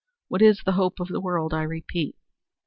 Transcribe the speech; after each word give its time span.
What 0.29 0.41
is 0.41 0.63
the 0.65 0.71
hope 0.71 0.99
of 0.99 1.09
the 1.09 1.19
world, 1.21 1.53
I 1.53 1.61
repeat?" 1.61 2.15